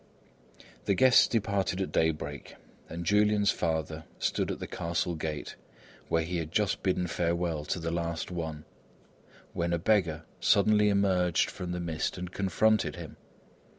The 0.85 0.95
guests 0.95 1.27
departed 1.27 1.79
at 1.79 1.91
daybreak, 1.91 2.55
and 2.89 3.05
Julian's 3.05 3.51
father 3.51 4.05
stood 4.17 4.49
at 4.49 4.57
the 4.57 4.65
castle 4.65 5.13
gate, 5.13 5.55
where 6.09 6.23
he 6.23 6.37
had 6.37 6.51
just 6.51 6.81
bidden 6.81 7.05
farewell 7.05 7.65
to 7.65 7.77
the 7.77 7.91
last 7.91 8.31
one, 8.31 8.65
when 9.53 9.73
a 9.73 9.77
beggar 9.77 10.23
suddenly 10.39 10.89
emerged 10.89 11.51
from 11.51 11.71
the 11.71 11.79
mist 11.79 12.17
and 12.17 12.31
confronted 12.31 12.95
him. 12.95 13.17